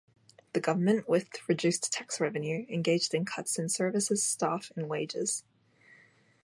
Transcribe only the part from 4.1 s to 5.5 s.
staff and wages.